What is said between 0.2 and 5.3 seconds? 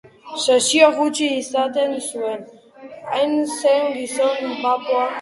Sesio gutxi izaten zuen, hain zen gizona bapoa.